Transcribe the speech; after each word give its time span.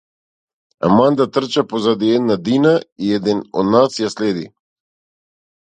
Аманда 0.87 1.25
трча 1.33 1.63
позади 1.67 2.09
една 2.21 2.39
дина 2.47 2.73
и 3.05 3.13
еден 3.21 3.45
од 3.63 3.71
нас 3.77 4.03
ја 4.05 4.13
следи. 4.17 4.51